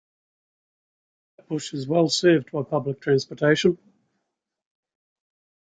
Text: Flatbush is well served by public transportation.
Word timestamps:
Flatbush 1.35 1.75
is 1.75 1.87
well 1.87 2.09
served 2.09 2.51
by 2.51 2.63
public 2.63 3.01
transportation. 3.01 3.77